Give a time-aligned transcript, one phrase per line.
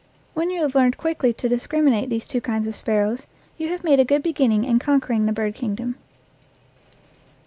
[0.33, 3.27] When you have learned quickly to discriminate these two kinds of sparrows,
[3.59, 5.93] you have made a good beginning in conquering the bird kingdom.